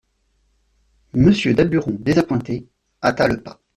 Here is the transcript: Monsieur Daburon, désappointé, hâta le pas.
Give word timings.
Monsieur 1.13 1.53
Daburon, 1.53 1.95
désappointé, 1.99 2.67
hâta 3.03 3.27
le 3.27 3.43
pas. 3.43 3.61